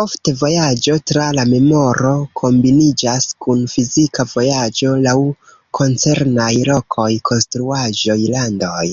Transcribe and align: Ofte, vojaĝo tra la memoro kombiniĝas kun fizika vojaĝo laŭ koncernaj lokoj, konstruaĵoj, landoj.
Ofte, 0.00 0.32
vojaĝo 0.40 0.96
tra 1.10 1.28
la 1.38 1.44
memoro 1.52 2.10
kombiniĝas 2.42 3.30
kun 3.46 3.64
fizika 3.76 4.28
vojaĝo 4.36 4.94
laŭ 5.08 5.18
koncernaj 5.80 6.54
lokoj, 6.74 7.12
konstruaĵoj, 7.32 8.22
landoj. 8.38 8.88